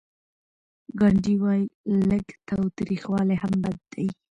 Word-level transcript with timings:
ګاندي 0.99 1.35
وايي 1.43 1.65
لږ 2.09 2.25
تاوتریخوالی 2.47 3.35
هم 3.41 3.53
بد 3.63 3.77
دی. 3.91 4.07